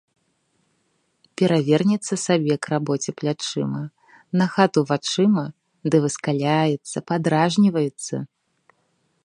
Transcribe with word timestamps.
Перавернецца 1.39 2.13
сабе 2.27 2.53
к 2.63 2.71
рабоце 2.73 3.09
плячыма, 3.19 3.81
на 4.41 4.45
хату 4.53 4.79
вачыма 4.93 5.43
ды 5.93 5.97
выскаляецца, 6.07 6.97
падражніваецца. 7.13 8.15